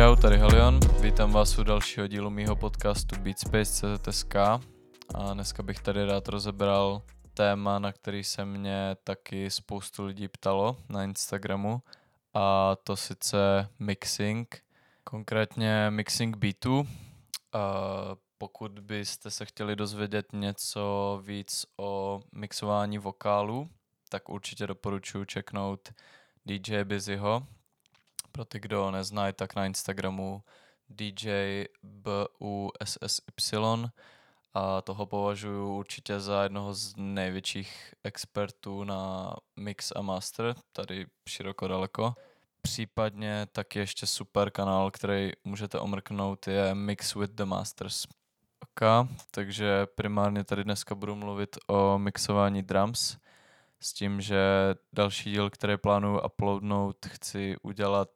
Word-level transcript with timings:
Čau, 0.00 0.16
tady 0.16 0.38
Helion, 0.38 0.80
vítám 1.00 1.32
vás 1.32 1.58
u 1.58 1.64
dalšího 1.64 2.06
dílu 2.06 2.30
mýho 2.30 2.56
podcastu 2.56 3.20
Beatspace.cz.sk 3.20 4.34
a 5.14 5.34
dneska 5.34 5.62
bych 5.62 5.80
tady 5.80 6.04
rád 6.04 6.28
rozebral 6.28 7.02
téma, 7.34 7.78
na 7.78 7.92
který 7.92 8.24
se 8.24 8.44
mě 8.44 8.96
taky 9.04 9.50
spoustu 9.50 10.04
lidí 10.04 10.28
ptalo 10.28 10.76
na 10.88 11.04
Instagramu 11.04 11.82
a 12.34 12.76
to 12.84 12.96
sice 12.96 13.68
mixing, 13.78 14.62
konkrétně 15.04 15.86
mixing 15.90 16.36
beatu. 16.36 16.88
A 17.52 17.60
pokud 18.38 18.78
byste 18.78 19.30
se 19.30 19.44
chtěli 19.44 19.76
dozvědět 19.76 20.26
něco 20.32 21.22
víc 21.24 21.66
o 21.76 22.20
mixování 22.32 22.98
vokálu, 22.98 23.68
tak 24.08 24.28
určitě 24.28 24.66
doporučuji 24.66 25.24
čeknout 25.24 25.88
DJ 26.46 26.84
Busyho. 26.84 27.46
Pro 28.32 28.44
ty, 28.44 28.60
kdo 28.60 28.90
neznají, 28.90 29.32
tak 29.32 29.54
na 29.54 29.66
Instagramu 29.66 30.42
DJ 30.88 31.64
BUSSY 31.82 33.56
a 34.54 34.80
toho 34.82 35.06
považuji 35.06 35.76
určitě 35.78 36.20
za 36.20 36.42
jednoho 36.42 36.74
z 36.74 36.94
největších 36.96 37.94
expertů 38.04 38.84
na 38.84 39.34
mix 39.56 39.92
a 39.96 40.02
master, 40.02 40.54
tady 40.72 41.06
široko 41.28 41.68
daleko. 41.68 42.14
Případně 42.62 43.46
taky 43.52 43.78
ještě 43.78 44.06
super 44.06 44.50
kanál, 44.50 44.90
který 44.90 45.32
můžete 45.44 45.78
omrknout, 45.78 46.48
je 46.48 46.74
Mix 46.74 47.14
with 47.14 47.30
the 47.30 47.44
Masters. 47.44 48.06
Ok, 48.62 49.08
takže 49.30 49.86
primárně 49.94 50.44
tady 50.44 50.64
dneska 50.64 50.94
budu 50.94 51.16
mluvit 51.16 51.56
o 51.66 51.98
mixování 51.98 52.62
drums 52.62 53.16
s 53.82 53.92
tím, 53.92 54.20
že 54.20 54.40
další 54.92 55.30
díl, 55.30 55.50
který 55.50 55.76
plánuju 55.76 56.20
uploadnout, 56.20 57.06
chci 57.06 57.56
udělat 57.62 58.08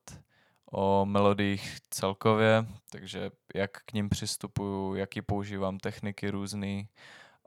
o 0.72 1.06
melodiích 1.06 1.78
celkově, 1.90 2.66
takže 2.90 3.30
jak 3.54 3.70
k 3.84 3.92
ním 3.92 4.08
přistupuju, 4.08 4.94
jaký 4.94 5.22
používám 5.22 5.78
techniky 5.78 6.30
různý 6.30 6.88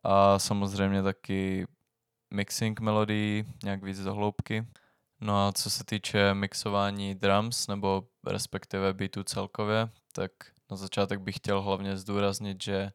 a 0.03 0.39
samozřejmě 0.39 1.03
taky 1.03 1.67
mixing 2.33 2.79
melodií, 2.79 3.45
nějak 3.63 3.83
víc 3.83 3.99
do 3.99 4.13
hloubky. 4.13 4.67
No 5.21 5.47
a 5.47 5.51
co 5.51 5.69
se 5.69 5.83
týče 5.83 6.33
mixování 6.33 7.15
drums, 7.15 7.67
nebo 7.67 8.03
respektive 8.27 8.93
beatu 8.93 9.23
celkově, 9.23 9.89
tak 10.13 10.31
na 10.71 10.77
začátek 10.77 11.19
bych 11.19 11.35
chtěl 11.35 11.61
hlavně 11.61 11.97
zdůraznit, 11.97 12.63
že 12.63 12.91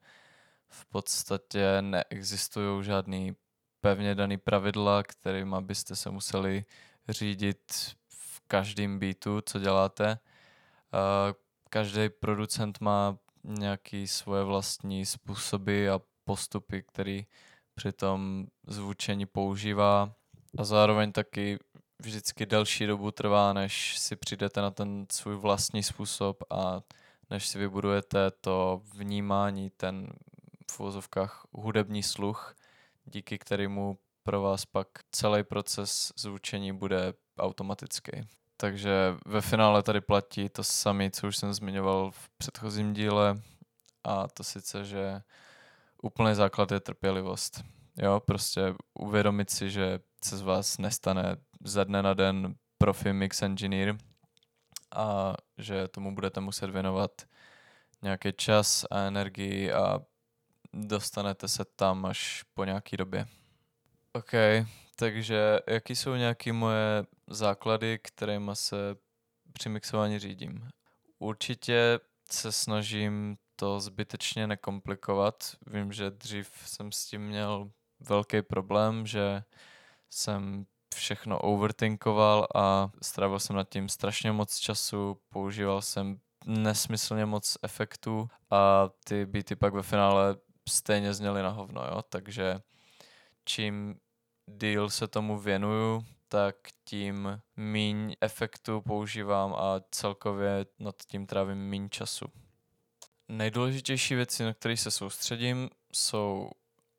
v 0.69 0.86
podstatě 0.86 1.82
neexistují 1.82 2.84
žádný 2.84 3.36
pevně 3.83 4.14
daný 4.14 4.36
pravidla, 4.38 5.02
kterými 5.02 5.56
byste 5.61 5.97
se 5.97 6.11
museli 6.11 6.64
řídit 7.08 7.72
v 8.08 8.41
každém 8.47 8.98
beatu, 8.98 9.41
co 9.41 9.58
děláte. 9.58 10.19
Každý 11.70 12.08
producent 12.08 12.80
má 12.80 13.19
nějaký 13.44 14.08
svoje 14.08 14.44
vlastní 14.44 15.06
způsoby 15.06 15.91
a 15.91 16.00
postupy, 16.25 16.83
který 16.83 17.27
při 17.75 17.92
tom 17.92 18.47
zvučení 18.66 19.27
používá 19.27 20.14
a 20.58 20.64
zároveň 20.64 21.12
taky 21.12 21.58
vždycky 22.03 22.47
delší 22.47 22.86
dobu 22.86 23.10
trvá, 23.10 23.53
než 23.53 23.98
si 23.98 24.16
přijdete 24.16 24.60
na 24.60 24.70
ten 24.70 25.06
svůj 25.12 25.36
vlastní 25.36 25.83
způsob 25.83 26.42
a 26.50 26.80
než 27.30 27.48
si 27.48 27.58
vybudujete 27.58 28.30
to 28.30 28.83
vnímání, 28.94 29.70
ten 29.70 30.12
v 30.70 30.80
uvozovkách 30.80 31.47
hudební 31.53 32.03
sluch, 32.03 32.55
díky 33.05 33.39
kterému 33.39 33.98
pro 34.22 34.42
vás 34.42 34.67
pak 34.67 34.89
celý 35.12 35.45
proces 35.45 36.12
zvučení 36.17 36.72
bude 36.72 37.12
automatický. 37.39 38.12
Takže 38.56 39.14
ve 39.27 39.41
finále 39.41 39.83
tady 39.83 40.00
platí 40.00 40.48
to 40.48 40.64
samé, 40.64 41.11
co 41.11 41.28
už 41.28 41.37
jsem 41.37 41.54
zmiňoval 41.54 42.10
v 42.10 42.28
předchozím 42.38 42.93
díle 42.93 43.41
a 44.04 44.28
to 44.28 44.44
sice, 44.44 44.84
že 44.84 45.22
úplný 46.03 46.34
základ 46.34 46.72
je 46.72 46.81
trpělivost. 46.81 47.65
Jo, 47.97 48.21
prostě 48.21 48.75
uvědomit 48.99 49.50
si, 49.50 49.71
že 49.71 49.99
se 50.25 50.37
z 50.37 50.43
vás 50.43 50.78
nestane 50.78 51.37
ze 51.65 51.84
dne 51.84 52.03
na 52.03 52.15
den 52.15 52.55
profi 52.78 53.12
mix 53.12 53.43
engineer 53.43 53.97
a 54.97 55.34
že 55.59 55.88
tomu 55.88 56.15
budete 56.15 56.41
muset 56.41 56.71
věnovat 56.71 57.10
nějaký 58.03 58.32
čas 58.32 58.84
a 58.91 58.99
energii 58.99 59.72
a 59.72 60.00
dostanete 60.72 61.49
se 61.49 61.65
tam 61.77 62.05
až 62.05 62.44
po 62.55 62.65
nějaký 62.65 62.97
době. 62.97 63.27
OK, 64.12 64.33
takže 64.97 65.59
jaký 65.66 65.97
jsou 65.97 66.15
nějaké 66.15 66.53
moje 66.53 67.05
základy, 67.27 67.99
kterými 68.03 68.50
se 68.55 68.77
při 69.53 69.69
mixování 69.69 70.19
řídím? 70.19 70.69
Určitě 71.19 72.00
se 72.31 72.53
snažím 72.53 73.37
to 73.56 73.81
zbytečně 73.81 74.47
nekomplikovat. 74.47 75.34
Vím, 75.66 75.93
že 75.93 76.11
dřív 76.11 76.50
jsem 76.66 76.93
s 76.93 77.06
tím 77.06 77.22
měl 77.22 77.71
velký 78.00 78.43
problém, 78.43 79.06
že 79.06 79.43
jsem 80.11 80.66
všechno 80.94 81.38
overthinkoval 81.38 82.47
a 82.55 82.91
strávil 83.03 83.38
jsem 83.38 83.56
nad 83.56 83.69
tím 83.69 83.88
strašně 83.88 84.32
moc 84.32 84.59
času, 84.59 85.19
používal 85.28 85.82
jsem 85.82 86.21
nesmyslně 86.47 87.27
moc 87.27 87.56
efektů 87.62 88.28
a 88.50 88.88
ty 89.05 89.27
beaty 89.27 89.56
pak 89.56 89.75
ve 89.75 89.82
finále 89.82 90.37
stejně 90.69 91.15
zněly 91.15 91.43
na 91.43 91.49
hovno, 91.49 91.84
jo? 91.84 92.03
takže 92.09 92.61
čím 93.45 94.00
díl 94.47 94.91
se 94.91 95.09
tomu 95.09 95.39
věnuju, 95.39 96.06
tak 96.28 96.56
tím 96.84 97.41
míň 97.56 98.15
efektu 98.21 98.81
používám 98.81 99.55
a 99.55 99.81
celkově 99.91 100.67
nad 100.78 100.95
tím 101.06 101.27
trávím 101.27 101.59
míň 101.59 101.89
času. 101.91 102.27
Nejdůležitější 103.28 104.15
věci, 104.15 104.45
na 104.45 104.55
které 104.55 104.77
se 104.77 104.91
soustředím, 104.91 105.71
jsou 105.93 106.50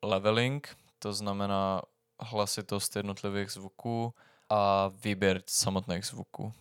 leveling, 0.02 0.76
to 0.98 1.12
znamená 1.12 1.82
hlasitost 2.20 2.96
jednotlivých 2.96 3.50
zvuků 3.50 4.14
a 4.48 4.88
výběr 4.88 5.42
samotných 5.46 6.04
zvuků. 6.04 6.52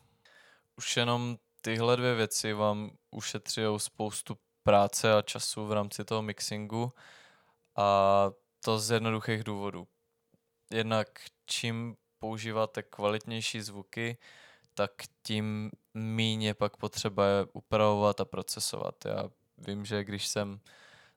Už 0.78 0.97
jenom 0.97 1.38
tyhle 1.62 1.97
dvě 1.97 2.16
věci 2.16 2.53
vám 2.53 2.91
ušetří 3.12 3.62
spoustu 3.78 4.38
práce 4.63 5.13
a 5.13 5.22
času 5.22 5.66
v 5.66 5.72
rámci 5.72 6.06
toho 6.06 6.22
mixingu 6.22 6.94
a 7.75 8.31
to 8.66 8.79
z 8.79 8.91
jednoduchých 8.91 9.44
důvodů. 9.44 9.88
Jednak 10.72 11.07
čím 11.46 11.96
používáte 12.19 12.84
kvalitnější 12.84 13.62
zvuky, 13.62 14.18
tak 14.73 14.91
tím 15.23 15.72
míně 15.94 16.53
pak 16.53 16.78
potřeba 16.78 17.28
je 17.28 17.46
upravovat 17.53 18.22
a 18.22 18.25
procesovat. 18.25 18.96
Já 19.06 19.29
vím, 19.57 19.85
že 19.85 20.03
když 20.03 20.28
jsem 20.28 20.59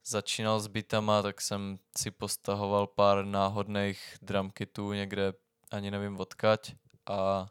začínal 0.05 0.61
s 0.61 0.67
bitama, 0.67 1.23
tak 1.23 1.41
jsem 1.41 1.79
si 1.99 2.11
postahoval 2.11 2.87
pár 2.87 3.25
náhodných 3.25 4.17
drum 4.23 4.51
kitů 4.51 4.93
někde, 4.93 5.33
ani 5.71 5.91
nevím 5.91 6.21
odkaď 6.21 6.75
a 7.07 7.47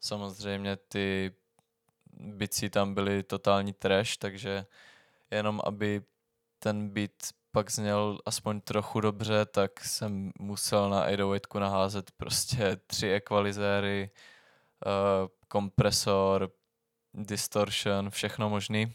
samozřejmě 0.00 0.76
ty 0.76 1.34
bici 2.12 2.70
tam 2.70 2.94
byly 2.94 3.22
totální 3.22 3.72
trash, 3.72 4.16
takže 4.16 4.66
jenom 5.34 5.60
aby 5.64 6.02
ten 6.58 6.88
beat 6.88 7.12
pak 7.52 7.70
zněl 7.70 8.18
aspoň 8.26 8.60
trochu 8.60 9.00
dobře, 9.00 9.46
tak 9.46 9.84
jsem 9.84 10.32
musel 10.38 10.90
na 10.90 11.04
808 11.04 11.60
naházet 11.60 12.10
prostě 12.10 12.76
tři 12.86 13.10
ekvalizéry, 13.10 14.10
uh, 14.86 15.28
kompresor, 15.48 16.50
distortion, 17.14 18.10
všechno 18.10 18.50
možný. 18.50 18.92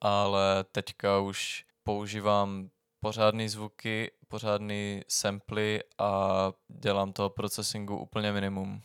Ale 0.00 0.64
teďka 0.72 1.18
už 1.18 1.64
používám 1.82 2.70
pořádný 3.00 3.48
zvuky, 3.48 4.10
pořádný 4.28 5.02
samply 5.08 5.80
a 5.98 6.52
dělám 6.68 7.12
toho 7.12 7.30
processingu 7.30 7.98
úplně 7.98 8.32
minimum. 8.32 8.82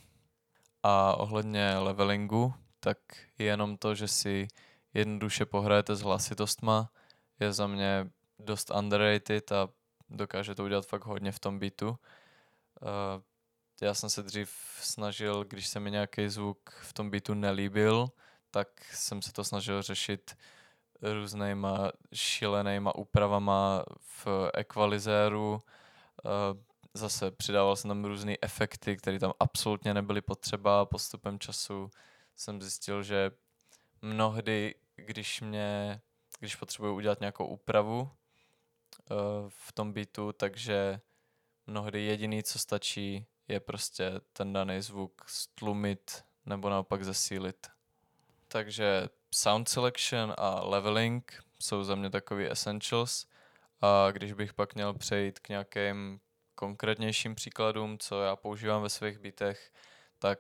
A 0.83 1.15
ohledně 1.15 1.77
levelingu, 1.77 2.53
tak 2.79 2.97
jenom 3.39 3.77
to, 3.77 3.95
že 3.95 4.07
si 4.07 4.47
jednoduše 4.95 5.45
pohrajete 5.45 5.95
s 5.95 6.01
hlasitostma, 6.01 6.89
je 7.39 7.53
za 7.53 7.67
mě 7.67 8.09
dost 8.39 8.71
underrated 8.71 9.51
a 9.51 9.69
dokáže 10.09 10.55
to 10.55 10.63
udělat 10.63 10.85
fakt 10.85 11.05
hodně 11.05 11.31
v 11.31 11.39
tom 11.39 11.59
beatu. 11.59 11.89
Uh, 11.89 11.97
já 13.81 13.93
jsem 13.93 14.09
se 14.09 14.23
dřív 14.23 14.49
snažil, 14.81 15.43
když 15.43 15.67
se 15.67 15.79
mi 15.79 15.91
nějaký 15.91 16.29
zvuk 16.29 16.69
v 16.69 16.93
tom 16.93 17.09
beatu 17.09 17.33
nelíbil, 17.33 18.07
tak 18.51 18.67
jsem 18.93 19.21
se 19.21 19.33
to 19.33 19.43
snažil 19.43 19.81
řešit 19.81 20.37
různýma 21.01 21.91
šilenýma 22.13 22.95
úpravama 22.95 23.83
v 23.99 24.27
ekvalizéru. 24.53 25.51
Uh, 25.53 26.61
zase 26.93 27.31
přidával 27.31 27.75
jsem 27.75 27.89
tam 27.89 28.05
různé 28.05 28.35
efekty, 28.41 28.97
které 28.97 29.19
tam 29.19 29.33
absolutně 29.39 29.93
nebyly 29.93 30.21
potřeba. 30.21 30.85
Postupem 30.85 31.39
času 31.39 31.91
jsem 32.35 32.61
zjistil, 32.61 33.03
že 33.03 33.31
mnohdy, 34.01 34.75
když 34.95 35.41
mě, 35.41 36.01
když 36.39 36.55
potřebuji 36.55 36.95
udělat 36.95 37.19
nějakou 37.19 37.45
úpravu, 37.45 38.01
uh, 38.01 39.17
v 39.49 39.71
tom 39.71 39.93
beatu, 39.93 40.31
takže 40.31 41.01
mnohdy 41.67 42.01
jediný, 42.01 42.43
co 42.43 42.59
stačí, 42.59 43.25
je 43.47 43.59
prostě 43.59 44.11
ten 44.33 44.53
daný 44.53 44.81
zvuk 44.81 45.25
stlumit 45.27 46.23
nebo 46.45 46.69
naopak 46.69 47.03
zesílit. 47.03 47.67
Takže 48.47 49.09
sound 49.33 49.69
selection 49.69 50.33
a 50.37 50.65
leveling 50.65 51.43
jsou 51.59 51.83
za 51.83 51.95
mě 51.95 52.09
takový 52.09 52.51
essentials. 52.51 53.27
A 53.81 54.11
když 54.11 54.33
bych 54.33 54.53
pak 54.53 54.75
měl 54.75 54.93
přejít 54.93 55.39
k 55.39 55.49
nějakým 55.49 56.19
konkrétnějším 56.55 57.35
příkladům, 57.35 57.97
co 57.97 58.21
já 58.21 58.35
používám 58.35 58.81
ve 58.81 58.89
svých 58.89 59.19
beatech, 59.19 59.73
tak 60.19 60.39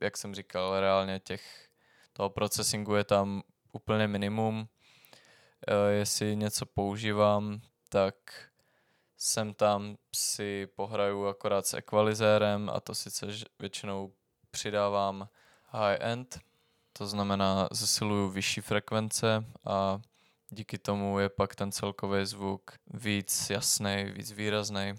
jak 0.00 0.16
jsem 0.16 0.34
říkal, 0.34 0.80
reálně 0.80 1.20
těch 1.20 1.68
toho 2.12 2.30
processingu 2.30 2.94
je 2.94 3.04
tam 3.04 3.42
úplně 3.76 4.08
minimum. 4.08 4.68
E, 5.68 5.92
jestli 5.92 6.36
něco 6.36 6.66
používám, 6.66 7.60
tak 7.88 8.14
sem 9.16 9.54
tam 9.54 9.96
si 10.14 10.66
pohraju 10.66 11.26
akorát 11.26 11.66
s 11.66 11.74
equalizérem 11.74 12.70
a 12.74 12.80
to 12.80 12.94
sice 12.94 13.26
většinou 13.58 14.12
přidávám 14.50 15.28
high-end, 15.70 16.38
to 16.92 17.06
znamená 17.06 17.68
zesiluju 17.72 18.28
vyšší 18.28 18.60
frekvence 18.60 19.44
a 19.64 20.00
díky 20.50 20.78
tomu 20.78 21.18
je 21.18 21.28
pak 21.28 21.54
ten 21.54 21.72
celkový 21.72 22.26
zvuk 22.26 22.70
víc 22.94 23.50
jasný, 23.50 24.04
víc 24.04 24.32
výrazný. 24.32 24.94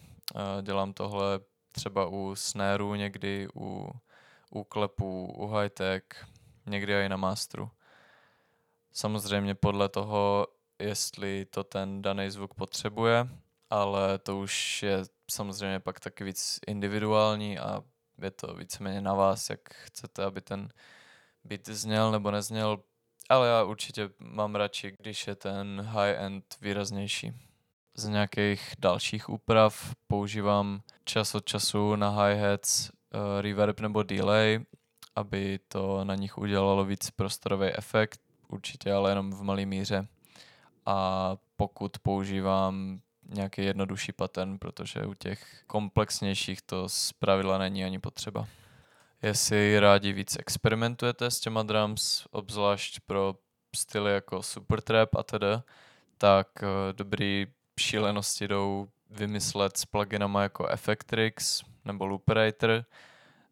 Dělám 0.61 0.93
tohle 0.93 1.39
třeba 1.71 2.07
u 2.07 2.35
snareu 2.35 2.95
někdy, 2.95 3.47
u, 3.55 3.89
u 4.49 4.63
klepů, 4.63 5.33
u 5.37 5.47
high-tech, 5.47 6.03
někdy 6.65 6.93
i 6.93 7.09
na 7.09 7.17
masteru. 7.17 7.71
Samozřejmě 8.91 9.55
podle 9.55 9.89
toho, 9.89 10.47
jestli 10.79 11.45
to 11.45 11.63
ten 11.63 12.01
daný 12.01 12.29
zvuk 12.29 12.53
potřebuje, 12.53 13.27
ale 13.69 14.19
to 14.19 14.39
už 14.39 14.83
je 14.83 15.03
samozřejmě 15.31 15.79
pak 15.79 15.99
taky 15.99 16.23
víc 16.23 16.59
individuální 16.67 17.59
a 17.59 17.83
je 18.21 18.31
to 18.31 18.53
víceméně 18.53 19.01
na 19.01 19.13
vás, 19.13 19.49
jak 19.49 19.73
chcete, 19.73 20.23
aby 20.23 20.41
ten 20.41 20.69
beat 21.43 21.65
zněl 21.65 22.11
nebo 22.11 22.31
nezněl, 22.31 22.83
ale 23.29 23.47
já 23.47 23.63
určitě 23.63 24.09
mám 24.19 24.55
radši, 24.55 24.95
když 24.99 25.27
je 25.27 25.35
ten 25.35 25.81
high-end 25.81 26.55
výraznější. 26.61 27.33
Z 27.95 28.07
nějakých 28.07 28.73
dalších 28.79 29.29
úprav 29.29 29.95
používám 30.07 30.81
čas 31.05 31.35
od 31.35 31.45
času 31.45 31.95
na 31.95 32.11
hi-hats 32.11 32.89
uh, 32.89 33.41
reverb 33.41 33.79
nebo 33.79 34.03
delay, 34.03 34.59
aby 35.15 35.59
to 35.67 36.03
na 36.03 36.15
nich 36.15 36.37
udělalo 36.37 36.85
víc 36.85 37.11
prostorový 37.11 37.67
efekt, 37.67 38.21
určitě 38.47 38.93
ale 38.93 39.11
jenom 39.11 39.31
v 39.31 39.41
malé 39.41 39.65
míře. 39.65 40.07
A 40.85 41.37
pokud 41.55 41.99
používám 41.99 42.99
nějaký 43.29 43.63
jednodušší 43.63 44.11
pattern, 44.11 44.57
protože 44.57 45.05
u 45.05 45.13
těch 45.13 45.63
komplexnějších 45.67 46.61
to 46.61 46.89
z 46.89 47.13
pravidla 47.13 47.57
není 47.57 47.83
ani 47.83 47.99
potřeba. 47.99 48.47
Jestli 49.21 49.79
rádi 49.79 50.13
víc 50.13 50.37
experimentujete 50.39 51.31
s 51.31 51.39
těma 51.39 51.63
drums, 51.63 52.27
obzvlášť 52.31 52.99
pro 52.99 53.35
styly 53.75 54.13
jako 54.13 54.43
Supertrap 54.43 55.15
a 55.15 55.23
tedy, 55.23 55.47
tak 56.17 56.47
uh, 56.61 56.67
dobrý 56.91 57.47
šílenosti 57.79 58.47
jdou 58.47 58.87
vymyslet 59.09 59.77
s 59.77 59.85
pluginama 59.85 60.43
jako 60.43 60.67
Effectrix 60.67 61.63
nebo 61.85 62.05
Looperator, 62.05 62.85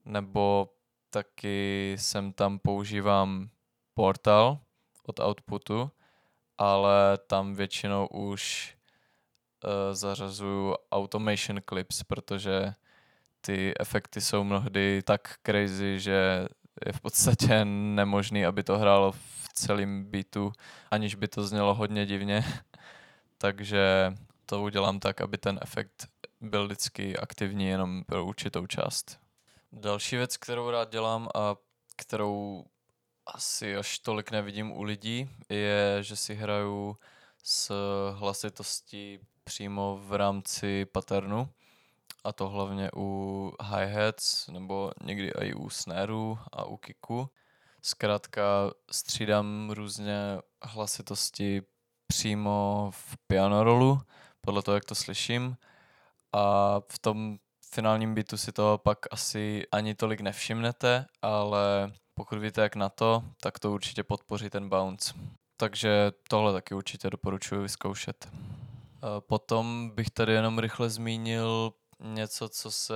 nebo 0.06 0.70
taky 1.10 1.96
sem 2.00 2.34
tam 2.34 2.60
používám 2.60 3.50
Portal 3.94 4.60
od 5.06 5.20
Outputu, 5.20 5.92
ale 6.58 7.18
tam 7.28 7.56
většinou 7.56 8.08
už 8.08 8.74
uh, 9.64 9.70
zařazuju 9.96 10.76
automation 10.92 11.62
clips, 11.70 12.04
protože 12.04 12.74
ty 13.42 13.74
efekty 13.80 14.22
jsou 14.22 14.44
mnohdy 14.44 15.02
tak 15.06 15.36
crazy, 15.46 16.00
že 16.00 16.48
je 16.86 16.94
v 16.94 17.02
podstatě 17.02 17.66
nemožný, 17.66 18.46
aby 18.46 18.64
to 18.64 18.78
hrálo 18.78 19.12
v 19.12 19.50
celém 19.54 20.04
beatu, 20.04 20.52
aniž 20.92 21.16
by 21.16 21.28
to 21.28 21.48
znělo 21.48 21.74
hodně 21.74 22.06
divně. 22.06 22.44
Takže 23.38 24.14
to 24.46 24.62
udělám 24.64 25.00
tak, 25.00 25.22
aby 25.22 25.38
ten 25.38 25.60
efekt 25.62 26.08
byl 26.42 26.66
vždycky 26.66 27.18
aktivní 27.18 27.68
jenom 27.68 28.04
pro 28.04 28.26
určitou 28.26 28.68
část. 28.68 29.20
Další 29.72 30.16
věc, 30.16 30.38
kterou 30.38 30.70
rád 30.70 30.92
dělám 30.92 31.30
a 31.36 31.56
kterou 31.96 32.66
asi 33.26 33.78
až 33.78 34.00
tolik 34.00 34.32
nevidím 34.32 34.72
u 34.72 34.84
lidí, 34.84 35.30
je, 35.50 35.98
že 36.04 36.16
si 36.16 36.36
hraju 36.36 36.98
s 37.44 37.74
hlasitostí 38.12 39.20
přímo 39.44 40.00
v 40.04 40.14
rámci 40.14 40.86
patternu 40.86 41.50
a 42.24 42.34
to 42.34 42.50
hlavně 42.50 42.90
u 42.96 43.52
hi-hats 43.62 44.52
nebo 44.52 44.92
někdy 45.04 45.32
i 45.42 45.54
u 45.54 45.70
snareu 45.70 46.38
a 46.52 46.66
u 46.66 46.78
kicku. 46.78 47.30
Zkrátka 47.82 48.44
střídám 48.92 49.72
různě 49.72 50.18
hlasitosti 50.64 51.62
přímo 52.08 52.90
v 52.92 53.18
piano 53.28 53.64
rolu, 53.64 54.02
podle 54.42 54.62
toho, 54.62 54.76
jak 54.76 54.86
to 54.86 54.96
slyším. 54.96 55.58
A 56.34 56.76
v 56.92 57.00
tom 57.00 57.38
finálním 57.72 58.16
beatu 58.16 58.38
si 58.38 58.52
to 58.52 58.78
pak 58.84 59.00
asi 59.12 59.64
ani 59.72 59.96
tolik 59.96 60.22
nevšimnete, 60.22 61.06
ale 61.22 61.94
pokud 62.16 62.40
víte 62.40 62.62
jak 62.62 62.76
na 62.76 62.90
to, 62.90 63.24
tak 63.42 63.60
to 63.60 63.72
určitě 63.72 64.04
podpoří 64.04 64.50
ten 64.50 64.70
bounce. 64.70 65.14
Takže 65.58 66.12
tohle 66.28 66.54
taky 66.54 66.76
určitě 66.76 67.10
doporučuji 67.10 67.62
vyzkoušet. 67.62 68.30
Potom 69.20 69.92
bych 69.96 70.10
tady 70.10 70.34
jenom 70.34 70.60
rychle 70.60 70.90
zmínil 70.90 71.74
něco, 72.00 72.50
co 72.50 72.72
se 72.72 72.96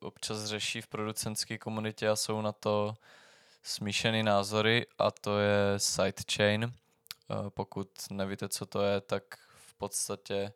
občas 0.00 0.44
řeší 0.44 0.80
v 0.80 0.86
producentské 0.86 1.58
komunitě 1.58 2.08
a 2.08 2.16
jsou 2.16 2.40
na 2.40 2.52
to 2.52 2.94
smíšený 3.62 4.22
názory 4.22 4.86
a 4.98 5.10
to 5.10 5.38
je 5.38 5.74
sidechain. 5.76 6.72
Pokud 7.48 7.88
nevíte, 8.10 8.48
co 8.48 8.66
to 8.66 8.82
je, 8.82 9.00
tak 9.00 9.22
v 9.66 9.74
podstatě 9.74 10.52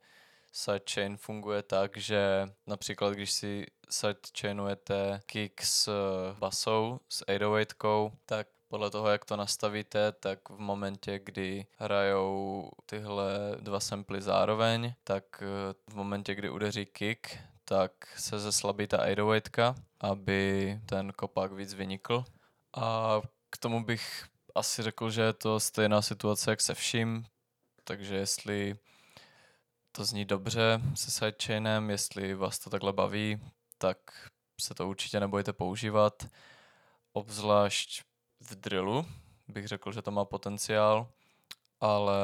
sidechain 0.53 1.17
funguje 1.17 1.63
tak, 1.63 1.97
že 1.97 2.49
například 2.67 3.13
když 3.13 3.33
si 3.33 3.67
sidechainujete 3.91 5.21
kick 5.27 5.63
s 5.63 5.91
basou, 6.39 7.01
s 7.09 7.25
808, 7.29 8.19
tak 8.27 8.49
podle 8.73 8.91
toho, 8.91 9.09
jak 9.09 9.25
to 9.25 9.37
nastavíte, 9.37 10.13
tak 10.13 10.51
v 10.51 10.59
momentě, 10.59 11.21
kdy 11.25 11.67
hrajou 11.77 12.71
tyhle 12.87 13.57
dva 13.61 13.81
samply 13.81 14.23
zároveň, 14.23 14.95
tak 15.05 15.25
eh, 15.43 15.75
v 15.91 15.95
momentě, 15.95 16.35
kdy 16.35 16.51
udeří 16.51 16.87
kick, 16.87 17.27
tak 17.65 17.93
se 18.17 18.39
zeslabí 18.39 18.87
ta 18.87 18.99
808, 18.99 19.75
aby 20.01 20.81
ten 20.87 21.13
kopák 21.13 21.53
víc 21.53 21.75
vynikl. 21.75 22.25
A 22.77 23.21
k 23.51 23.59
tomu 23.59 23.85
bych 23.85 24.25
asi 24.55 24.83
řekl, 24.83 25.11
že 25.11 25.23
je 25.23 25.33
to 25.33 25.61
stejná 25.61 26.03
situace 26.03 26.51
jak 26.51 26.61
se 26.61 26.75
vším, 26.75 27.25
takže 27.85 28.17
jestli 28.17 28.77
to 29.93 30.05
zní 30.05 30.25
dobře 30.25 30.81
se 30.95 31.11
sidechainem, 31.11 31.91
jestli 31.91 32.35
vás 32.35 32.59
to 32.59 32.71
takhle 32.71 32.93
baví, 32.93 33.41
tak 33.79 33.99
se 34.61 34.75
to 34.75 34.89
určitě 34.89 35.21
nebojte 35.21 35.53
používat. 35.53 36.27
Obzvlášť 37.13 38.03
v 38.41 38.55
drillu 38.55 39.07
bych 39.49 39.69
řekl, 39.69 39.93
že 39.93 40.03
to 40.03 40.11
má 40.11 40.25
potenciál, 40.25 41.13
ale 41.81 42.17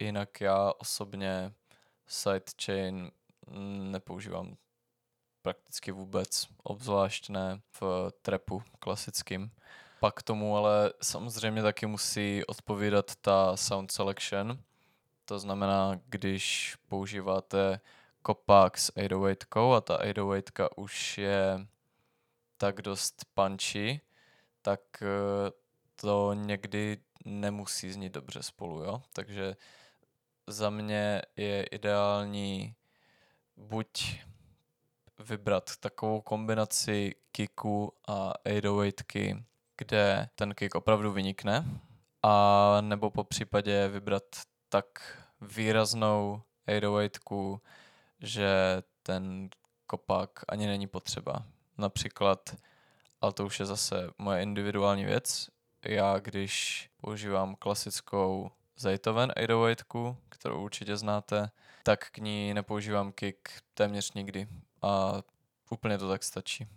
jinak 0.00 0.40
já 0.40 0.72
osobně 0.78 1.52
sidechain 2.06 3.10
nepoužívám 3.90 4.56
prakticky 5.42 5.92
vůbec, 5.92 6.46
obzvlášť 6.62 7.28
ne 7.28 7.60
v 7.80 8.10
trepu 8.22 8.62
klasickým. 8.78 9.50
Pak 10.00 10.22
tomu 10.22 10.56
ale 10.56 10.92
samozřejmě 11.02 11.62
taky 11.62 11.86
musí 11.86 12.46
odpovídat 12.46 13.14
ta 13.20 13.56
sound 13.56 13.92
selection, 13.92 14.58
to 15.24 15.38
znamená, 15.38 16.00
když 16.06 16.76
používáte 16.88 17.80
kopák 18.22 18.78
s 18.78 18.92
808 18.96 19.72
a 19.72 19.80
ta 19.80 19.98
808 19.98 20.68
už 20.76 21.18
je 21.18 21.66
tak 22.56 22.82
dost 22.82 23.24
punchy, 23.34 24.00
tak 24.62 24.80
eh, 25.02 25.50
to 25.96 26.34
někdy 26.34 26.98
nemusí 27.24 27.92
znít 27.92 28.12
dobře 28.12 28.42
spolu, 28.42 28.82
jo? 28.82 29.02
Takže 29.12 29.56
za 30.46 30.70
mě 30.70 31.22
je 31.36 31.62
ideální 31.62 32.74
buď 33.56 34.20
vybrat 35.18 35.76
takovou 35.76 36.20
kombinaci 36.20 37.14
kicku 37.32 37.92
a 38.08 38.32
808, 38.46 39.44
kde 39.76 40.28
ten 40.34 40.54
kick 40.54 40.74
opravdu 40.74 41.12
vynikne, 41.12 41.64
a 42.22 42.78
nebo 42.80 43.10
po 43.10 43.24
případě 43.24 43.88
vybrat 43.88 44.24
tak 44.72 45.18
výraznou 45.40 46.42
808, 46.86 47.60
že 48.20 48.82
ten 49.02 49.48
kopák 49.86 50.30
ani 50.48 50.66
není 50.66 50.86
potřeba. 50.86 51.44
Například, 51.78 52.56
ale 53.20 53.32
to 53.32 53.46
už 53.46 53.60
je 53.60 53.66
zase 53.66 54.10
moje 54.18 54.42
individuální 54.42 55.04
věc, 55.04 55.50
já 55.84 56.18
když 56.18 56.88
používám 57.00 57.54
klasickou 57.54 58.50
Zaytoven 58.76 59.32
808, 59.36 60.16
kterou 60.28 60.64
určitě 60.64 60.96
znáte, 60.96 61.50
tak 61.82 62.10
k 62.10 62.18
ní 62.18 62.54
nepoužívám 62.54 63.12
kick 63.12 63.48
téměř 63.74 64.12
nikdy 64.12 64.48
a 64.82 65.12
úplně 65.70 65.98
to 65.98 66.08
tak 66.08 66.22
stačí. 66.22 66.68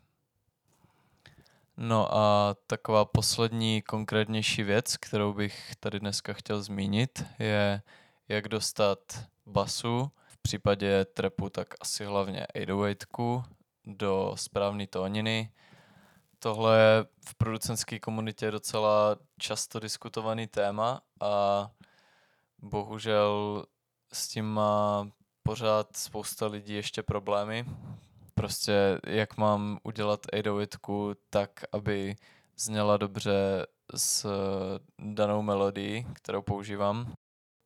No 1.77 2.17
a 2.17 2.55
taková 2.67 3.05
poslední 3.05 3.82
konkrétnější 3.82 4.63
věc, 4.63 4.98
kterou 4.98 5.34
bych 5.34 5.75
tady 5.79 6.00
dneska 6.00 6.34
chtěl 6.34 6.62
zmínit, 6.62 7.25
je 7.39 7.82
jak 8.27 8.48
dostat 8.48 9.00
basu, 9.46 10.12
v 10.27 10.38
případě 10.38 11.05
trepu 11.05 11.50
tak 11.50 11.67
asi 11.82 12.05
hlavně 12.05 12.48
808 12.48 13.44
do 13.86 14.34
správné 14.36 14.88
tóniny. 14.88 15.51
Tohle 16.39 16.77
je 16.79 17.05
v 17.25 17.36
producentské 17.36 18.00
komunitě 18.00 18.51
docela 18.51 19.15
často 19.39 19.79
diskutovaný 19.79 20.48
téma 20.48 21.01
a 21.22 21.72
bohužel 22.60 23.63
s 24.13 24.27
tím 24.27 24.46
má 24.46 25.08
pořád 25.44 25.98
spousta 25.98 26.48
lidí 26.48 26.74
ještě 26.74 27.03
problémy. 27.03 27.65
Prostě 28.36 29.00
jak 29.08 29.38
mám 29.38 29.80
udělat 29.84 30.25
808 30.34 31.15
tak, 31.30 31.50
aby 31.72 32.15
zněla 32.58 32.98
dobře 32.98 33.68
s 33.96 34.27
danou 35.00 35.42
melodií, 35.42 36.08
kterou 36.13 36.42
používám. 36.42 37.13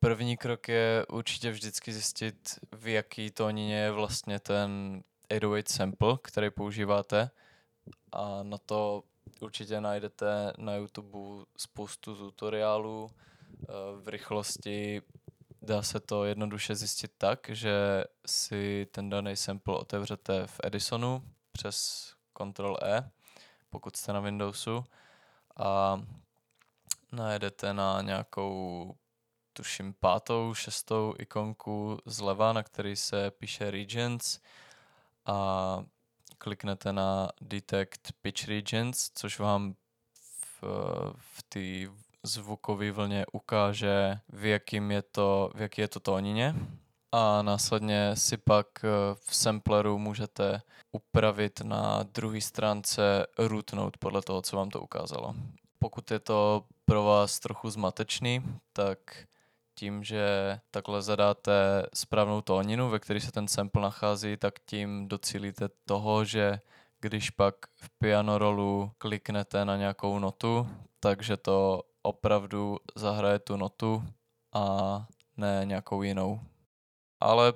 První 0.00 0.36
krok 0.36 0.68
je 0.68 1.06
určitě 1.08 1.50
vždycky 1.50 1.92
zjistit, 1.92 2.58
v 2.72 2.88
jaký 2.88 3.30
tónině 3.30 3.76
je 3.76 3.90
vlastně 3.90 4.40
ten 4.40 5.02
808 5.36 5.62
sample, 5.66 6.18
který 6.22 6.50
používáte 6.50 7.30
a 8.12 8.42
na 8.42 8.58
to 8.58 9.02
určitě 9.40 9.80
najdete 9.80 10.52
na 10.58 10.74
YouTube 10.74 11.44
spoustu 11.56 12.16
tutoriálů 12.16 13.10
eh, 13.10 13.66
v 14.02 14.08
rychlosti. 14.08 15.02
Dá 15.62 15.82
se 15.82 16.00
to 16.00 16.24
jednoduše 16.24 16.74
zjistit 16.74 17.12
tak, 17.18 17.46
že 17.48 18.04
si 18.26 18.86
ten 18.90 19.10
daný 19.10 19.36
sample 19.36 19.78
otevřete 19.78 20.46
v 20.46 20.60
Edisonu 20.64 21.22
přes 21.52 22.08
Ctrl 22.38 22.76
E, 22.82 23.10
pokud 23.70 23.96
jste 23.96 24.12
na 24.12 24.20
Windowsu 24.20 24.84
a 25.56 26.00
najedete 27.12 27.74
na 27.74 28.02
nějakou 28.02 28.94
tuším 29.52 29.94
pátou, 30.00 30.54
šestou 30.54 31.14
ikonku 31.18 31.98
zleva, 32.06 32.52
na 32.52 32.62
který 32.62 32.96
se 32.96 33.30
píše 33.30 33.70
Regions 33.70 34.40
a 35.26 35.84
kliknete 36.38 36.92
na 36.92 37.28
Detect 37.40 38.12
Pitch 38.22 38.48
Regions, 38.48 39.10
což 39.14 39.38
vám 39.38 39.74
v, 40.60 40.64
v 41.16 41.42
té 41.42 41.60
zvukové 42.22 42.90
vlně 42.90 43.26
ukáže, 43.32 44.18
v, 44.28 44.44
jakým 44.44 44.90
je 44.90 45.02
to, 45.02 45.50
v 45.54 45.60
jaký 45.60 45.80
je 45.80 45.88
to 45.88 46.00
tónině. 46.00 46.54
A 47.12 47.42
následně 47.42 48.16
si 48.16 48.36
pak 48.36 48.66
eh, 48.84 48.88
v 49.14 49.36
sampleru 49.36 49.98
můžete 49.98 50.62
upravit 50.92 51.60
na 51.60 52.02
druhé 52.02 52.40
stránce 52.40 53.26
root 53.38 53.72
note 53.72 53.98
podle 53.98 54.22
toho, 54.22 54.42
co 54.42 54.56
vám 54.56 54.70
to 54.70 54.80
ukázalo. 54.80 55.34
Pokud 55.78 56.10
je 56.10 56.18
to 56.18 56.64
pro 56.84 57.04
vás 57.04 57.38
trochu 57.38 57.70
zmatečný, 57.70 58.42
tak 58.72 58.98
tím, 59.74 60.04
že 60.04 60.60
takhle 60.70 61.02
zadáte 61.02 61.52
správnou 61.94 62.40
tóninu, 62.40 62.88
ve 62.90 62.98
které 62.98 63.20
se 63.20 63.32
ten 63.32 63.48
sample 63.48 63.82
nachází, 63.82 64.36
tak 64.36 64.54
tím 64.66 65.08
docílíte 65.08 65.68
toho, 65.84 66.24
že 66.24 66.60
když 67.00 67.30
pak 67.30 67.54
v 67.76 67.90
piano 67.98 68.38
rolu 68.38 68.92
kliknete 68.98 69.64
na 69.64 69.76
nějakou 69.76 70.18
notu, 70.18 70.68
takže 71.00 71.36
to 71.36 71.82
opravdu 72.02 72.78
zahraje 72.94 73.38
tu 73.38 73.56
notu 73.56 74.04
a 74.52 75.06
ne 75.36 75.62
nějakou 75.64 76.02
jinou. 76.02 76.40
Ale 77.20 77.52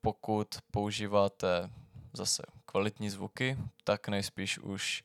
pokud 0.00 0.48
používáte 0.70 1.70
zase 2.12 2.42
kvalitní 2.66 3.10
zvuky, 3.10 3.58
tak 3.84 4.08
nejspíš 4.08 4.58
už 4.58 5.04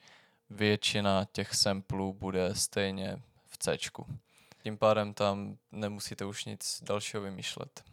většina 0.50 1.26
těch 1.32 1.56
samplů 1.56 2.14
bude 2.14 2.56
stejně 2.56 3.22
v 3.48 3.58
C. 3.58 3.78
Tím 4.64 4.78
pádem 4.78 5.14
tam 5.14 5.58
nemusíte 5.72 6.26
už 6.26 6.46
nic 6.46 6.84
dalšího 6.86 7.24
vymýšlet. 7.24 7.84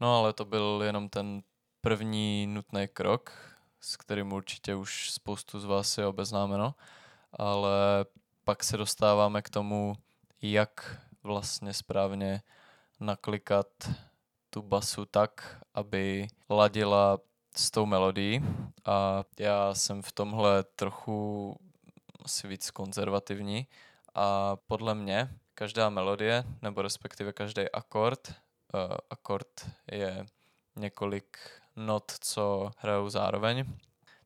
No 0.00 0.18
ale 0.18 0.32
to 0.32 0.44
byl 0.44 0.82
jenom 0.84 1.08
ten 1.08 1.42
první 1.80 2.46
nutný 2.46 2.88
krok, 2.88 3.32
s 3.80 3.96
kterým 3.96 4.32
určitě 4.32 4.74
už 4.74 5.10
spoustu 5.10 5.60
z 5.60 5.64
vás 5.64 5.98
je 5.98 6.06
obeznámeno, 6.06 6.74
ale 7.32 8.06
pak 8.44 8.64
se 8.64 8.76
dostáváme 8.76 9.42
k 9.42 9.50
tomu, 9.50 9.96
jak 10.42 11.00
vlastně 11.22 11.74
správně 11.74 12.42
naklikat 13.00 13.66
tu 14.50 14.62
basu 14.62 15.04
tak, 15.04 15.62
aby 15.74 16.28
ladila 16.50 17.18
s 17.56 17.70
tou 17.70 17.86
melodií. 17.86 18.44
A 18.84 19.24
já 19.38 19.74
jsem 19.74 20.02
v 20.02 20.12
tomhle 20.12 20.62
trochu 20.62 21.56
asi 22.24 22.48
víc 22.48 22.70
konzervativní. 22.70 23.66
A 24.14 24.56
podle 24.56 24.94
mě 24.94 25.30
každá 25.54 25.90
melodie, 25.90 26.44
nebo 26.62 26.82
respektive 26.82 27.32
každý 27.32 27.70
akord, 27.70 28.28
uh, 28.28 28.96
akord 29.10 29.70
je 29.92 30.26
několik 30.76 31.38
not, 31.76 32.12
co 32.20 32.70
hrajou 32.78 33.08
zároveň, 33.08 33.64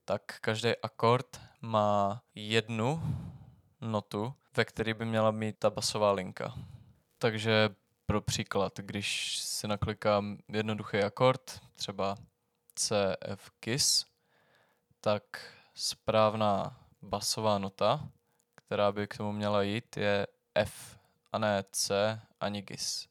tak 0.05 0.23
každý 0.40 0.73
akord 0.83 1.40
má 1.61 2.23
jednu 2.35 3.02
notu, 3.81 4.35
ve 4.57 4.65
které 4.65 4.95
by 4.95 5.05
měla 5.05 5.31
mít 5.31 5.59
ta 5.59 5.71
basová 5.71 6.13
linka. 6.13 6.55
Takže 7.19 7.69
pro 8.07 8.21
příklad, 8.21 8.73
když 8.79 9.39
si 9.39 9.69
naklikám 9.69 10.39
jednoduchý 10.49 10.99
akord, 10.99 11.61
třeba 11.75 12.17
C, 12.75 13.17
F, 13.21 13.51
KISS, 13.61 14.07
tak 15.01 15.23
správná 15.75 16.81
basová 17.03 17.59
nota, 17.59 18.09
která 18.55 18.93
by 18.93 19.07
k 19.07 19.17
tomu 19.17 19.33
měla 19.33 19.63
jít, 19.63 19.97
je 19.97 20.27
F 20.55 20.99
a 21.33 21.39
ne 21.39 21.65
C 21.73 22.21
ani 22.41 22.63
GIS. 22.63 23.09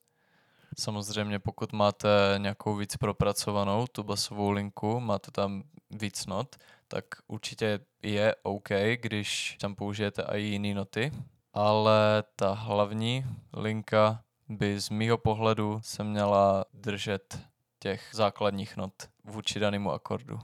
Samozřejmě 0.78 1.40
pokud 1.40 1.74
máte 1.74 2.10
nějakou 2.38 2.76
víc 2.76 2.98
propracovanou 2.98 3.88
tu 3.88 4.04
basovou 4.04 4.52
linku, 4.52 5.00
máte 5.00 5.32
tam 5.32 5.64
víc 5.92 6.26
not, 6.26 6.56
tak 6.90 7.06
určitě 7.28 7.80
je 8.04 8.36
OK, 8.44 8.70
když 8.96 9.58
tam 9.62 9.76
použijete 9.76 10.24
i 10.32 10.42
jiné 10.42 10.74
noty, 10.74 11.12
ale 11.54 12.24
ta 12.36 12.54
hlavní 12.54 13.26
linka 13.54 14.24
by 14.50 14.80
z 14.80 14.90
mýho 14.90 15.18
pohledu 15.18 15.80
se 15.84 16.04
měla 16.04 16.66
držet 16.74 17.40
těch 17.80 18.10
základních 18.14 18.78
not 18.78 18.94
vůči 19.24 19.60
danému 19.60 19.92
akordu. 19.92 20.40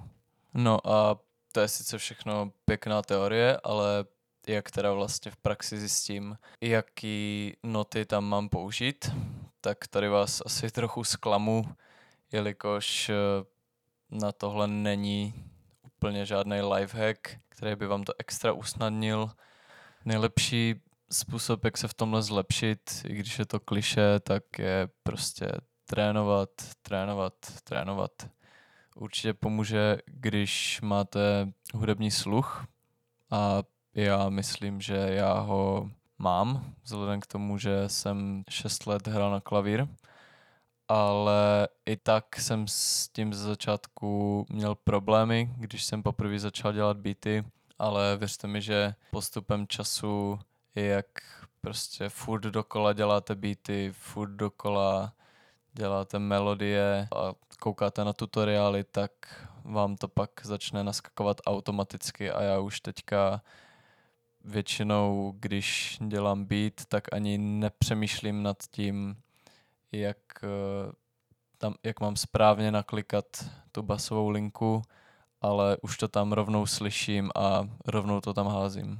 No 0.53 0.87
a 0.87 1.19
to 1.51 1.59
je 1.59 1.67
sice 1.67 1.97
všechno 1.97 2.51
pěkná 2.65 3.01
teorie, 3.01 3.59
ale 3.63 4.05
jak 4.47 4.71
teda 4.71 4.93
vlastně 4.93 5.31
v 5.31 5.37
praxi 5.37 5.79
zjistím, 5.79 6.37
jaký 6.61 7.53
noty 7.63 8.05
tam 8.05 8.25
mám 8.25 8.49
použít, 8.49 9.11
tak 9.61 9.87
tady 9.87 10.09
vás 10.09 10.41
asi 10.45 10.71
trochu 10.71 11.03
zklamu, 11.03 11.65
jelikož 12.31 13.09
eh, 13.09 13.15
na 14.11 14.31
tohle 14.31 14.67
není 14.67 15.33
úplně 16.05 16.25
žádný 16.25 16.61
lifehack, 16.61 17.19
který 17.49 17.75
by 17.75 17.87
vám 17.87 18.03
to 18.03 18.13
extra 18.19 18.53
usnadnil. 18.53 19.31
Nejlepší 20.05 20.75
způsob, 21.11 21.65
jak 21.65 21.77
se 21.77 21.87
v 21.87 21.93
tomhle 21.93 22.23
zlepšit, 22.23 23.01
i 23.07 23.15
když 23.15 23.39
je 23.39 23.45
to 23.45 23.59
kliše, 23.59 24.19
tak 24.19 24.59
je 24.59 24.89
prostě 25.03 25.51
trénovat, 25.85 26.49
trénovat, 26.81 27.33
trénovat. 27.63 28.11
Určitě 28.95 29.33
pomůže, 29.33 29.97
když 30.05 30.81
máte 30.81 31.51
hudební 31.73 32.11
sluch 32.11 32.65
a 33.31 33.63
já 33.95 34.29
myslím, 34.29 34.81
že 34.81 34.95
já 34.95 35.33
ho 35.33 35.89
mám, 36.17 36.73
vzhledem 36.83 37.21
k 37.21 37.27
tomu, 37.27 37.57
že 37.57 37.89
jsem 37.89 38.43
6 38.49 38.87
let 38.87 39.07
hrál 39.07 39.31
na 39.31 39.41
klavír, 39.41 39.87
ale 40.87 41.67
i 41.85 41.97
tak 41.97 42.35
jsem 42.35 42.67
s 42.67 43.07
tím 43.07 43.33
ze 43.33 43.43
začátku 43.43 44.45
měl 44.49 44.75
problémy, 44.75 45.49
když 45.57 45.83
jsem 45.83 46.03
poprvé 46.03 46.39
začal 46.39 46.73
dělat 46.73 46.97
beaty, 46.97 47.43
ale 47.79 48.17
věřte 48.17 48.47
mi, 48.47 48.61
že 48.61 48.95
postupem 49.11 49.67
času, 49.67 50.39
jak 50.75 51.05
prostě 51.61 52.09
furt 52.09 52.41
dokola 52.41 52.93
děláte 52.93 53.35
beaty, 53.35 53.91
furt 53.93 54.31
dokola 54.31 55.13
děláte 55.73 56.19
melodie 56.19 57.07
a 57.15 57.33
koukáte 57.59 58.03
na 58.03 58.13
tutoriály, 58.13 58.83
tak 58.83 59.11
vám 59.63 59.95
to 59.95 60.07
pak 60.07 60.29
začne 60.43 60.83
naskakovat 60.83 61.41
automaticky 61.47 62.31
a 62.31 62.41
já 62.41 62.59
už 62.59 62.79
teďka 62.79 63.41
většinou, 64.43 65.33
když 65.39 65.97
dělám 66.07 66.45
beat, 66.45 66.73
tak 66.87 67.13
ani 67.13 67.37
nepřemýšlím 67.37 68.43
nad 68.43 68.57
tím, 68.71 69.15
jak, 69.99 70.17
eh, 70.43 70.91
tam, 71.57 71.75
jak 71.83 71.99
mám 71.99 72.15
správně 72.15 72.71
naklikat 72.71 73.25
tu 73.71 73.83
basovou 73.83 74.29
linku, 74.29 74.81
ale 75.41 75.77
už 75.81 75.97
to 75.97 76.07
tam 76.07 76.33
rovnou 76.33 76.65
slyším 76.65 77.31
a 77.35 77.69
rovnou 77.85 78.21
to 78.21 78.33
tam 78.33 78.47
házím. 78.47 78.99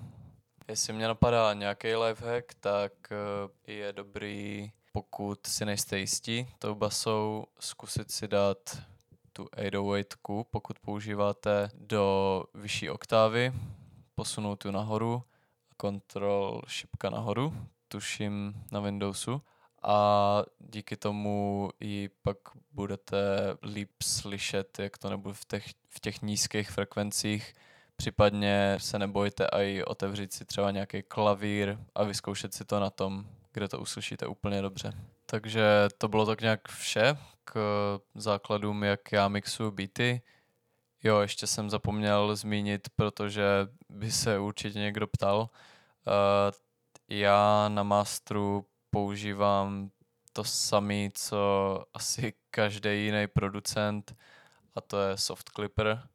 Jestli 0.68 0.94
mě 0.94 1.08
napadá 1.08 1.54
nějaký 1.54 1.96
lifehack, 1.96 2.54
tak 2.60 2.94
eh, 3.12 3.72
je 3.72 3.94
dobrý, 3.94 4.72
pokud 4.92 5.48
si 5.48 5.66
nejste 5.66 6.00
jistí 6.00 6.48
tou 6.60 6.76
basou, 6.76 7.46
zkusit 7.60 8.12
si 8.12 8.28
dát 8.28 8.58
tu 9.34 9.44
808, 9.44 10.46
pokud 10.52 10.80
používáte 10.80 11.70
do 11.74 12.44
vyšší 12.54 12.90
oktávy, 12.90 13.54
posunout 14.16 14.56
tu 14.56 14.72
nahoru 14.72 15.24
kontrol 15.78 16.62
šipka 16.68 17.10
nahoru, 17.10 17.54
tuším 17.88 18.64
na 18.72 18.80
Windowsu 18.80 19.42
a 19.84 20.44
díky 20.60 20.98
tomu 20.98 21.70
i 21.80 22.10
pak 22.22 22.38
budete 22.72 23.18
líp 23.64 23.92
slyšet, 24.04 24.80
jak 24.80 24.98
to 24.98 25.10
nebude 25.10 25.34
v 25.34 25.46
těch, 25.46 25.66
v 25.90 26.00
těch 26.00 26.22
nízkých 26.22 26.72
frekvencích. 26.72 27.54
Případně 27.96 28.78
se 28.80 29.00
nebojte 29.00 29.48
i 29.52 29.84
otevřít 29.84 30.34
si 30.34 30.46
třeba 30.46 30.72
nějaký 30.72 31.04
klavír 31.04 31.78
a 31.96 32.04
vyzkoušet 32.04 32.54
si 32.54 32.66
to 32.66 32.80
na 32.80 32.90
tom, 32.90 33.26
kde 33.54 33.68
to 33.68 33.80
uslyšíte 33.80 34.28
úplně 34.28 34.62
dobře. 34.62 34.94
Takže 35.26 35.64
to 35.98 36.08
bylo 36.08 36.26
tak 36.26 36.42
nějak 36.42 36.68
vše 36.68 37.18
k 37.44 37.54
základům, 38.16 38.84
jak 38.84 39.12
já 39.12 39.28
mixuju 39.28 39.72
beaty. 39.72 40.22
Jo, 41.04 41.20
ještě 41.20 41.48
jsem 41.48 41.70
zapomněl 41.70 42.36
zmínit, 42.36 42.88
protože 42.96 43.44
by 43.90 44.12
se 44.12 44.40
určitě 44.40 44.80
někdo 44.80 45.08
ptal. 45.08 45.40
Uh, 45.40 45.48
já 47.10 47.70
na 47.70 47.84
masteru 47.84 48.66
používám 48.96 49.90
to 50.34 50.44
samé, 50.44 51.10
co 51.14 51.38
asi 51.94 52.34
každý 52.50 53.06
jiný 53.06 53.28
producent, 53.28 54.16
a 54.76 54.82
to 54.82 55.02
je 55.02 55.18
Soft 55.18 55.50
Clipper. 55.50 56.08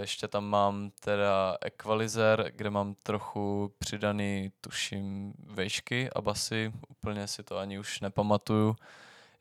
Ještě 0.00 0.28
tam 0.28 0.44
mám 0.44 0.90
teda 0.90 1.56
equalizer, 1.60 2.52
kde 2.56 2.70
mám 2.70 2.94
trochu 2.94 3.74
přidaný, 3.78 4.52
tuším, 4.60 5.32
vejšky 5.38 6.10
a 6.10 6.20
basy. 6.20 6.72
Úplně 6.88 7.26
si 7.28 7.42
to 7.42 7.58
ani 7.58 7.78
už 7.78 8.00
nepamatuju, 8.00 8.76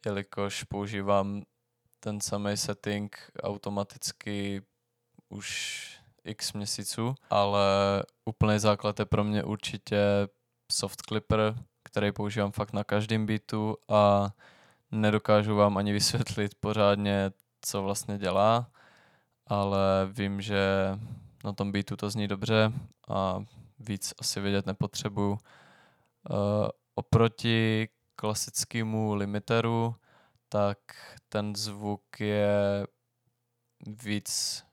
jelikož 0.06 0.64
používám 0.64 1.44
ten 2.00 2.22
samý 2.22 2.58
setting 2.58 3.32
automaticky 3.44 4.62
už 5.30 6.00
x 6.24 6.54
měsíců, 6.54 7.16
ale 7.30 7.64
úplný 8.26 8.60
základ 8.60 9.00
je 9.00 9.06
pro 9.06 9.24
mě 9.24 9.44
určitě 9.44 10.00
Soft 10.72 11.02
Clipper, 11.02 11.56
který 12.00 12.12
používám 12.12 12.52
fakt 12.52 12.74
na 12.74 12.84
každém 12.84 13.26
beatu 13.26 13.78
a 13.88 14.30
nedokážu 14.92 15.56
vám 15.56 15.78
ani 15.78 15.94
vysvětlit 15.94 16.56
pořádně, 16.60 17.32
co 17.62 17.84
vlastně 17.84 18.18
dělá, 18.18 18.72
ale 19.48 19.80
vím, 20.12 20.42
že 20.42 20.60
na 21.44 21.54
tom 21.54 21.72
beatu 21.72 21.96
to 21.96 22.10
zní 22.10 22.28
dobře 22.28 22.72
a 23.10 23.44
víc 23.80 24.14
asi 24.20 24.40
vědět 24.40 24.66
nepotřebuju. 24.66 25.32
Uh, 25.32 25.38
oproti 26.96 27.90
klasickému 28.16 29.16
limiteru, 29.16 29.96
tak 30.50 30.78
ten 31.30 31.56
zvuk 31.56 32.20
je 32.20 32.88
víc 34.04 34.64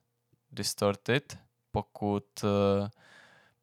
distorted, 0.50 1.38
pokud, 1.70 2.24
uh, 2.44 2.88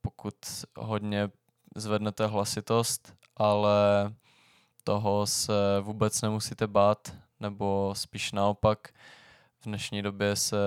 pokud 0.02 0.36
hodně 0.76 1.30
zvednete 1.76 2.28
hlasitost 2.28 3.23
ale 3.38 4.14
toho 4.84 5.28
se 5.28 5.54
vůbec 5.82 6.22
nemusíte 6.22 6.68
bát, 6.68 7.14
nebo 7.40 7.94
spíš 7.96 8.32
naopak. 8.32 8.88
V 9.62 9.66
dnešní 9.66 10.02
době 10.02 10.36
se 10.36 10.58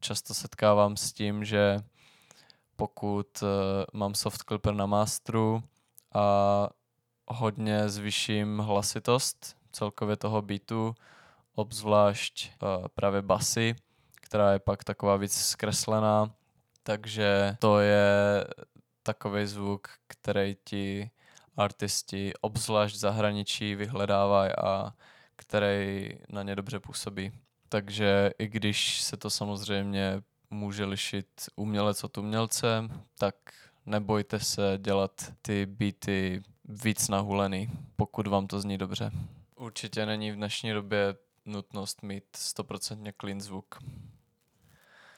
často 0.00 0.34
setkávám 0.34 0.96
s 0.96 1.12
tím, 1.12 1.44
že 1.44 1.78
pokud 2.76 3.42
uh, 3.42 3.48
mám 3.92 4.14
soft 4.14 4.42
clipper 4.42 4.74
na 4.74 4.86
masteru 4.86 5.62
a 6.14 6.68
hodně 7.28 7.88
zvyším 7.88 8.58
hlasitost 8.58 9.56
celkově 9.72 10.16
toho 10.16 10.42
beatu, 10.42 10.94
obzvlášť 11.54 12.50
uh, 12.62 12.88
právě 12.94 13.22
basy, 13.22 13.74
která 14.20 14.52
je 14.52 14.58
pak 14.58 14.84
taková 14.84 15.16
víc 15.16 15.34
zkreslená, 15.34 16.34
takže 16.82 17.56
to 17.58 17.80
je 17.80 18.44
takový 19.02 19.46
zvuk, 19.46 19.88
který 20.06 20.56
ti 20.64 21.10
artisti, 21.60 22.32
obzvlášť 22.40 22.96
zahraničí, 22.96 23.74
vyhledávají 23.74 24.52
a 24.52 24.92
který 25.36 26.08
na 26.28 26.42
ně 26.42 26.56
dobře 26.56 26.80
působí. 26.80 27.32
Takže 27.68 28.30
i 28.38 28.48
když 28.48 29.00
se 29.00 29.16
to 29.16 29.30
samozřejmě 29.30 30.22
může 30.50 30.84
lišit 30.84 31.26
umělec 31.56 32.04
od 32.04 32.18
umělce, 32.18 32.88
tak 33.18 33.34
nebojte 33.86 34.40
se 34.40 34.78
dělat 34.78 35.32
ty 35.42 35.66
beaty 35.66 36.42
víc 36.64 37.08
nahulený, 37.08 37.70
pokud 37.96 38.26
vám 38.26 38.46
to 38.46 38.60
zní 38.60 38.78
dobře. 38.78 39.10
Určitě 39.56 40.06
není 40.06 40.32
v 40.32 40.36
dnešní 40.36 40.72
době 40.72 41.14
nutnost 41.44 42.02
mít 42.02 42.24
100% 42.36 43.12
clean 43.20 43.40
zvuk. 43.40 43.78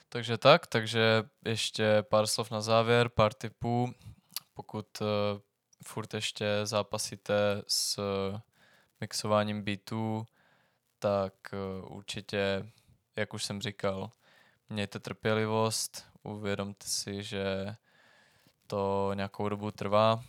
Takže 0.08 0.38
tak, 0.38 0.66
takže 0.66 1.22
ještě 1.44 2.02
pár 2.02 2.26
slov 2.26 2.50
na 2.50 2.60
závěr, 2.60 3.08
pár 3.08 3.32
tipů. 3.32 3.94
Pokud 4.54 4.86
eh, 5.00 5.04
furt 5.84 6.14
ještě 6.14 6.46
zápasíte 6.64 7.62
s 7.68 8.00
mixováním 9.00 9.62
beatů, 9.62 10.26
tak 10.98 11.34
eh, 11.52 11.86
určitě, 11.86 12.70
jak 13.16 13.34
už 13.34 13.44
jsem 13.44 13.62
říkal, 13.62 14.10
mějte 14.68 14.98
trpělivost, 14.98 16.06
uvědomte 16.22 16.86
si, 16.86 17.22
že 17.22 17.76
to 18.66 19.10
nějakou 19.14 19.48
dobu 19.48 19.70
trvá, 19.70 20.24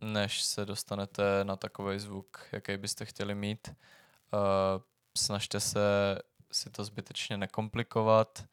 než 0.00 0.42
se 0.44 0.64
dostanete 0.64 1.44
na 1.44 1.56
takový 1.56 1.98
zvuk, 1.98 2.48
jaký 2.52 2.76
byste 2.76 3.04
chtěli 3.04 3.34
mít. 3.34 3.68
Uh, 3.68 4.82
snažte 5.16 5.60
se 5.60 6.18
si 6.52 6.70
to 6.70 6.84
zbytečně 6.84 7.36
nekomplikovat. 7.36 8.44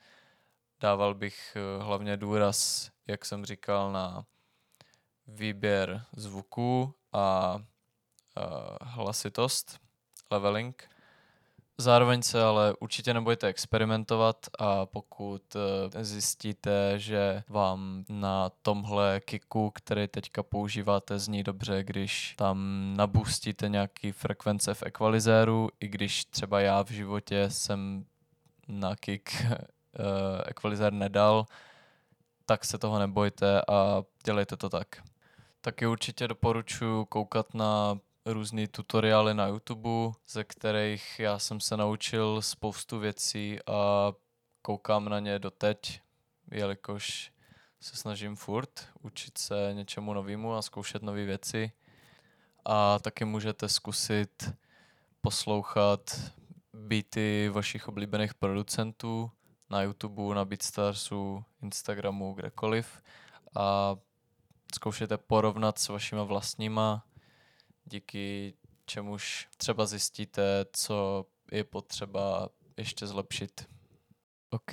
Dával 0.79 1.13
bych 1.13 1.55
eh, 1.55 1.83
hlavně 1.83 2.17
důraz, 2.17 2.91
jak 3.07 3.25
jsem 3.25 3.45
říkal, 3.45 3.91
na 3.91 4.25
výběr 5.27 6.05
zvuku 6.15 6.95
a 7.13 7.55
uh, 7.55 8.43
hlasitost, 8.81 9.79
leveling. 10.31 10.89
Zároveň 11.77 12.21
se 12.21 12.43
ale 12.43 12.73
určitě 12.79 13.13
nebojte 13.13 13.47
experimentovat 13.47 14.47
a 14.59 14.85
pokud 14.85 15.55
uh, 15.55 15.61
zjistíte, 16.01 16.99
že 16.99 17.43
vám 17.49 18.05
na 18.09 18.51
tomhle 18.61 19.21
kiku, 19.25 19.71
který 19.71 20.07
teďka 20.07 20.43
používáte, 20.43 21.19
zní 21.19 21.43
dobře, 21.43 21.83
když 21.83 22.33
tam 22.37 22.57
nabustíte 22.97 23.69
nějaký 23.69 24.11
frekvence 24.11 24.73
v 24.73 24.83
equalizéru, 24.83 25.69
i 25.79 25.87
když 25.87 26.25
třeba 26.25 26.61
já 26.61 26.83
v 26.83 26.91
životě 26.91 27.49
jsem 27.49 28.05
na 28.67 28.95
kick 28.95 29.29
uh, 29.41 29.55
equalizér 30.45 30.93
nedal, 30.93 31.45
tak 32.45 32.65
se 32.65 32.77
toho 32.77 32.99
nebojte 32.99 33.61
a 33.61 34.03
dělejte 34.25 34.57
to 34.57 34.69
tak. 34.69 34.87
Taky 35.65 35.87
určitě 35.87 36.27
doporučuji 36.27 37.05
koukat 37.05 37.53
na 37.53 37.99
různé 38.25 38.67
tutoriály 38.67 39.33
na 39.33 39.47
YouTube, 39.47 40.11
ze 40.27 40.43
kterých 40.43 41.19
já 41.19 41.39
jsem 41.39 41.59
se 41.59 41.77
naučil 41.77 42.41
spoustu 42.41 42.99
věcí 42.99 43.59
a 43.67 44.11
koukám 44.61 45.09
na 45.09 45.19
ně 45.19 45.39
doteď, 45.39 46.01
jelikož 46.51 47.31
se 47.81 47.95
snažím 47.95 48.35
furt 48.35 48.87
učit 49.01 49.37
se 49.37 49.69
něčemu 49.73 50.13
novému 50.13 50.53
a 50.53 50.61
zkoušet 50.61 51.03
nové 51.03 51.25
věci. 51.25 51.71
A 52.65 52.99
taky 52.99 53.25
můžete 53.25 53.69
zkusit 53.69 54.53
poslouchat 55.21 56.31
beaty 56.73 57.49
vašich 57.53 57.87
oblíbených 57.87 58.33
producentů 58.33 59.31
na 59.69 59.81
YouTube, 59.81 60.35
na 60.35 60.45
Beatstarsu, 60.45 61.43
Instagramu, 61.61 62.33
kdekoliv 62.33 63.01
a 63.55 63.95
zkoušejte 64.75 65.17
porovnat 65.17 65.79
s 65.79 65.89
vašima 65.89 66.23
vlastníma, 66.23 67.03
díky 67.85 68.53
čemuž 68.85 69.47
třeba 69.57 69.85
zjistíte, 69.85 70.65
co 70.73 71.25
je 71.51 71.63
potřeba 71.63 72.49
ještě 72.77 73.07
zlepšit. 73.07 73.67
OK, 74.49 74.71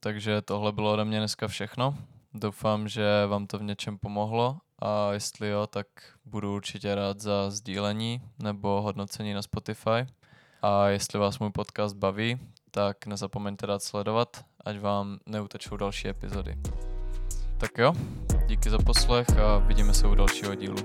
takže 0.00 0.42
tohle 0.42 0.72
bylo 0.72 0.92
ode 0.92 1.04
mě 1.04 1.18
dneska 1.18 1.48
všechno. 1.48 1.98
Doufám, 2.34 2.88
že 2.88 3.26
vám 3.26 3.46
to 3.46 3.58
v 3.58 3.62
něčem 3.62 3.98
pomohlo 3.98 4.58
a 4.78 5.12
jestli 5.12 5.48
jo, 5.48 5.66
tak 5.66 5.86
budu 6.24 6.54
určitě 6.54 6.94
rád 6.94 7.20
za 7.20 7.50
sdílení 7.50 8.22
nebo 8.38 8.82
hodnocení 8.82 9.34
na 9.34 9.42
Spotify. 9.42 10.06
A 10.62 10.88
jestli 10.88 11.18
vás 11.18 11.38
můj 11.38 11.50
podcast 11.50 11.96
baví, 11.96 12.38
tak 12.70 13.06
nezapomeňte 13.06 13.66
dát 13.66 13.82
sledovat, 13.82 14.44
ať 14.64 14.78
vám 14.78 15.18
neutečou 15.26 15.76
další 15.76 16.08
epizody. 16.08 16.56
Tak 17.58 17.78
jo, 17.78 17.92
díky 18.60 18.70
za 18.70 18.78
poslech 18.78 19.26
a 19.38 19.58
vidíme 19.58 19.94
se 19.94 20.06
u 20.06 20.14
dalšího 20.14 20.54
dílu. 20.54 20.76